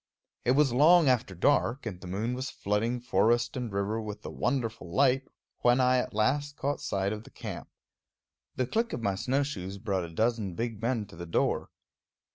[0.45, 4.31] It was long after dark, and the moon was flooding forest and river with a
[4.31, 5.25] wonderful light,
[5.59, 7.69] when I at last caught sight of the camp.
[8.55, 11.69] The click of my snowshoes brought a dozen big men to the door.